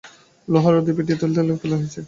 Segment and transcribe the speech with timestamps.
[0.47, 1.99] লোহার রড দিয়ে পিটিয়ে থেতলে ফেলা হয়েছে।